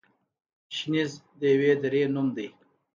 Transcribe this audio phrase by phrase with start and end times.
[0.75, 2.47] شنیز د یوې درې نوم دی.